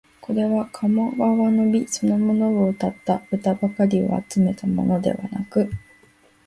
[0.19, 5.69] これは鴨川の美そのものをうたった歌ばかりを集めたものではなく、